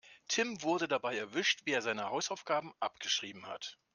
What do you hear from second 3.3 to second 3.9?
hat.